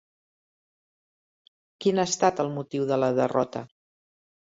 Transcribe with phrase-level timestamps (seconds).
[1.85, 3.63] Quin ha estat el motiu de la derrota?